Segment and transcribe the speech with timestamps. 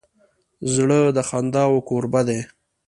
[0.73, 2.39] زړه د خنداوو کوربه دی.